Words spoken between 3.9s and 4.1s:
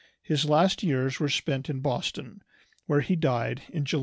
1828.